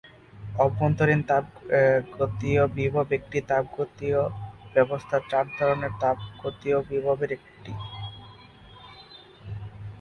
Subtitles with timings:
[0.59, 4.19] অভ্যন্তরীণ তাপগতীয় বিভব একটি তাপগতীয়
[4.75, 7.71] ব্যবস্থার চার ধরনের তাপগতীয় বিভবের একটি।